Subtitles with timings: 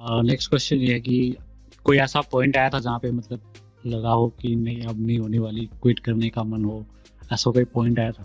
[0.00, 1.36] Next question ये है कि
[1.84, 3.40] कोई ऐसा पॉइंट आया था जहाँ पे मतलब
[3.86, 6.84] लगा हो कि नहीं अब नहीं होने वाली क्विट करने का मन हो?
[7.32, 8.22] ऐसा कोई पॉइंट आया था?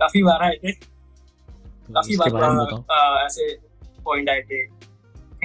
[0.00, 2.44] काफ़ी बार आए थे। तो काफ़ी बार
[2.90, 3.54] आ, ऐसे
[4.04, 4.64] पॉइंट आए थे।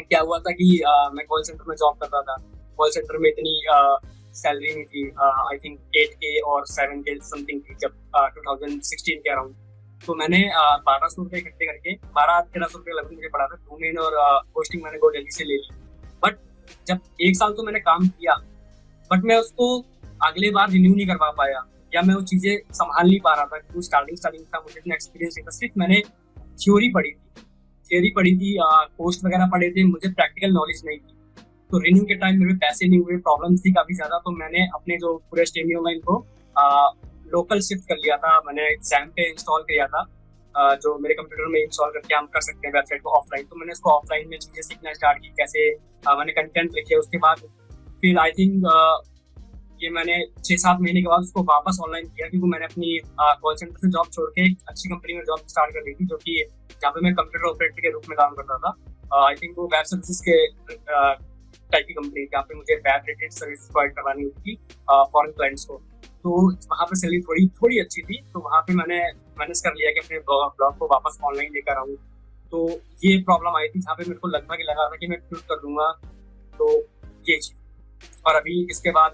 [0.02, 2.36] क्या हुआ था कि आ, मैं कॉल सेंटर में जॉब कर रहा था।
[2.78, 3.62] कॉल सेंटर में इतनी
[4.34, 8.82] सैलरी नहीं थी। आई थिंक एट के और सेवन के समथिंग थी जब टू थाउज़ेंड
[8.82, 9.56] सिक्सटीन के अराउंड
[10.08, 10.40] तो मैंने
[10.82, 14.12] बारह सौ रुपये इकट्ठे करके, बारह तेरह सौ रुपये लगभग मुझे पड़ा था डोमेन और
[14.56, 15.70] पोस्टिंग मैंने गो दिल्ली से ले ली।
[16.24, 16.38] बट
[16.88, 18.36] जब एक साल तो मैंने काम किया
[19.12, 19.68] बट मैं उसको
[20.22, 21.62] अगले बार रिन्यू नहीं करवा पाया,
[21.94, 24.94] या मैं वो चीज़ें संभाल नहीं पा रहा था, क्योंकि स्टार्टिंग स्टार्टिंग था, मुझे इतना
[24.94, 26.02] एक्सपीरियंस नहीं था। सिर्फ़ मैंने
[26.60, 27.42] थ्योरी पढ़ी थी।
[27.90, 28.56] थ्योरी पढ़ी थी
[28.98, 31.14] पोस्ट वगैरह पढ़े थे, मुझे प्रैक्टिकल नॉलेज नहीं थी।
[31.70, 34.98] तो रिन्यू के टाइम मेरे पैसे नहीं हुए प्रॉब्लम थी काफ़ी ज़्यादा तो मैंने अपने
[34.98, 36.18] जो पूरे स्टेमी ऑनलाइन को
[37.36, 40.04] लोकल शिफ्ट कर लिया था, मैंने एग्ज़ाम पे इंस्टॉल किया था।
[40.56, 43.72] जो मेरे कंप्यूटर में इंस्टॉल करके हम कर सकते हैं वेबसाइट को ऑफलाइन तो मैंने
[43.72, 45.70] उसको ऑफलाइन में चीज़ें सीखना स्टार्ट की, कैसे
[46.10, 47.42] मैंने कंटेंट लिखे उसके बाद
[48.02, 48.64] फिर आई थिंक
[49.82, 53.00] ये मैंने छह सात महीने के बाद उसको वापस ऑनलाइन किया क्योंकि मैंने अपनी
[53.42, 56.06] कॉल सेंटर से जॉब छोड़ के एक अच्छी कंपनी में जॉब स्टार्ट कर ली थी,
[56.06, 58.72] जो कि जहाँ पे मैं कंप्यूटर ऑपरेटर के रूप में काम करता था।
[59.26, 60.38] आई थिंक वो वेब सर्विसेज़ के
[61.72, 64.56] टाइप की कंपनी जहाँ पे मुझे वेब रिलेटेड सर्विस प्रोवाइड करवानी होती थी
[65.14, 65.82] फॉरन क्लाइंट्स को।
[66.26, 66.32] तो
[66.70, 68.96] वहाँ पे सैलरी थोड़ी थोड़ी अच्छी थी तो वहाँ पे मैंने
[69.40, 71.96] मैनेज कर लिया कि अपने ब्लॉग को वापस ऑनलाइन लेकर आऊँ।
[72.54, 72.62] तो
[73.04, 75.60] ये प्रॉब्लम आई थी जहाँ पे मेरे को लगभग लगा था कि मैं क्विट कर
[75.62, 75.92] दूँगा।
[76.54, 76.70] तो
[77.26, 77.54] ये चीज़।
[78.26, 79.14] और अभी इसके बाद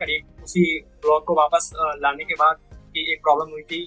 [0.00, 0.64] करीब उसी
[1.02, 1.70] ब्लॉग को वापस
[2.02, 2.56] लाने के बाद
[2.94, 3.84] की एक प्रॉब्लम हुई थी।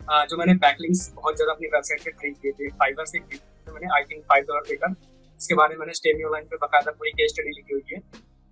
[0.00, 3.94] जो मैंने बैकलिंग्स बहुत ज़्यादा अपनी वेबसाइट पे खरीद किए थे। फाइबर से खरीद मैंने
[3.96, 4.94] आई थिंक फाइव डॉलर देकर
[5.40, 8.00] इसके बारे में मैंने स्टेमी ऑनलाइन पे बकायदा पूरी केस स्टडी लिखी हुई है।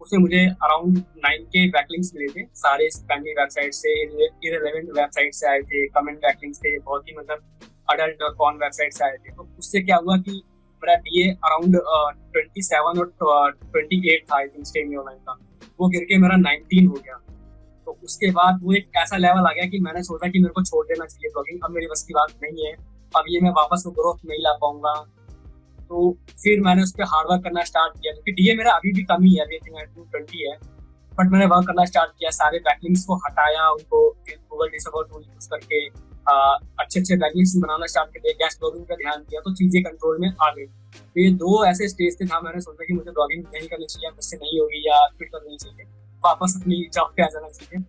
[0.01, 5.49] उसमें मुझे अराउंड नाइन के बैकलिंग्स मिले थे। सारे स्पैमी वेबसाइट से इरेलेवेंट वेबसाइट से
[5.49, 9.33] आए थे कमेंट बैकलिंग्स थे बहुत ही मतलब अडल्ट और कॉन वेबसाइट से आए थे।
[9.33, 10.43] तो उससे क्या हुआ कि
[10.83, 11.77] मेरा D A around
[12.33, 15.39] twenty seven और ट्वेंटी एट था आई थिंक स्टेमी ऑनलाइन का।
[15.81, 17.17] वो गिर के मेरा नाइनटीन हो गया।
[17.87, 20.63] तो उसके बाद वो एक ऐसा लेवल आ गया कि मैंने सोचा कि मेरे को
[20.63, 22.73] छोड़ देना चाहिए ब्लॉगिंग अब मेरी बस की बात नहीं है।
[23.13, 24.93] अब ये मैं वापस वो ग्रोथ नहीं ला पाऊँगा।
[25.91, 26.11] तो
[26.43, 29.35] फिर मैंने उस पर हार्डवर्क करना स्टार्ट किया, क्योंकि डीए मेरा अभी भी कम ही
[29.35, 30.57] है, अभी टू ट्वेंटी है
[31.13, 35.49] बट मैंने वर्क करना स्टार्ट किया, सारे बैकलिंग्स को हटाया, उनको गूगल डिसअबल टूल यूज़
[35.51, 35.85] करके
[36.29, 40.19] अच्छे अच्छे बैकलिंग्स बनाना स्टार्ट कर दिया गैस ब्लॉगिंग का ध्यान दिया तो चीज़ें कंट्रोल
[40.21, 43.45] में आ गई। तो ये दो ऐसे स्टेज थे जहाँ मैंने सोचा कि मुझे ब्लॉगिंग
[43.45, 45.85] नहीं करनी चाहिए मुझसे नहीं होगी या फिट करनी चाहिए,
[46.25, 47.85] वापस अपनी जॉब पे आ जाना चाहिए।